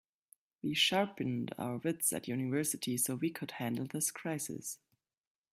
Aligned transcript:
We 0.63 0.73
sharpened 0.73 1.53
our 1.59 1.77
wits 1.77 2.11
at 2.11 2.27
university 2.27 2.97
so 2.97 3.13
we 3.13 3.29
could 3.29 3.51
handle 3.51 3.85
this 3.85 4.09
crisis. 4.09 4.79